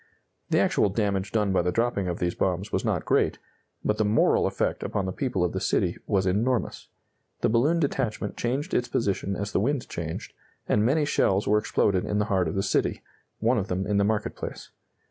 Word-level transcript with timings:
The 0.49 0.57
actual 0.57 0.89
damage 0.89 1.31
done 1.31 1.53
by 1.53 1.61
the 1.61 1.71
dropping 1.71 2.07
of 2.07 2.17
these 2.17 2.33
bombs 2.33 2.71
was 2.71 2.83
not 2.83 3.05
great, 3.05 3.37
but 3.85 3.99
the 3.99 4.03
moral 4.03 4.47
effect 4.47 4.81
upon 4.81 5.05
the 5.05 5.11
people 5.11 5.43
of 5.43 5.51
the 5.51 5.59
city 5.59 5.95
was 6.07 6.25
enormous. 6.25 6.87
The 7.41 7.49
balloon 7.49 7.79
detachment 7.79 8.35
changed 8.35 8.73
its 8.73 8.87
position 8.87 9.35
as 9.35 9.51
the 9.51 9.59
wind 9.59 9.87
changed, 9.89 10.33
and 10.67 10.83
many 10.83 11.05
shells 11.05 11.47
were 11.47 11.59
exploded 11.59 12.03
in 12.03 12.17
the 12.17 12.25
heart 12.33 12.47
of 12.47 12.55
the 12.55 12.63
city, 12.63 13.03
one 13.37 13.59
of 13.59 13.67
them 13.67 13.85
in 13.85 13.97
the 13.97 14.03
market 14.03 14.35
place. 14.35 14.71